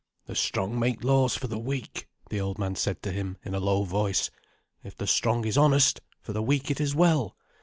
"The 0.25 0.33
strong 0.33 0.79
make 0.79 1.03
laws 1.03 1.35
for 1.35 1.45
the 1.45 1.59
weak," 1.59 2.07
the 2.31 2.41
old 2.41 2.57
man 2.57 2.75
said 2.75 3.03
to 3.03 3.11
him 3.11 3.37
in 3.45 3.53
a 3.53 3.59
low 3.59 3.83
voice. 3.83 4.31
"If 4.83 4.97
the 4.97 5.05
strong 5.05 5.45
is 5.45 5.59
honest, 5.59 6.01
for 6.19 6.33
the 6.33 6.41
weak 6.41 6.71
it 6.71 6.81
is 6.81 6.95
well. 6.95 7.35